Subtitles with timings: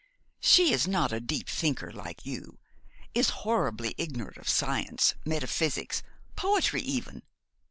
[0.39, 2.57] She is not a deep thinker like you;
[3.13, 6.01] is horribly ignorant of science, metaphysics,
[6.35, 7.21] poetry even.